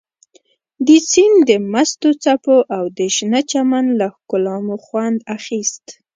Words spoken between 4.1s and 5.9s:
ښکلا مو خوند اخیست.